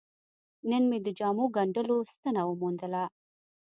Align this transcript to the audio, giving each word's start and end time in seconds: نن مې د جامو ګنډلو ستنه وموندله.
نن 0.69 0.83
مې 0.89 0.97
د 1.05 1.07
جامو 1.19 1.45
ګنډلو 1.55 1.97
ستنه 2.13 2.41
وموندله. 2.45 3.03